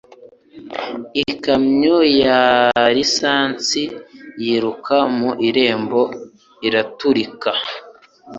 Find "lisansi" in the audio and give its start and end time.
2.95-3.83